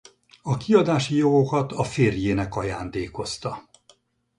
A 0.41 0.57
kiadási 0.57 1.15
jogokat 1.15 1.71
a 1.71 1.83
férjének 1.83 2.55
ajándékozta. 2.55 3.69